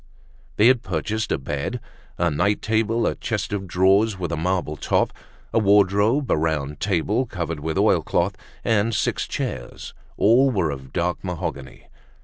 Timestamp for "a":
1.31-1.37, 2.17-2.31, 3.05-3.13, 4.31-4.35, 5.53-5.59, 6.31-6.37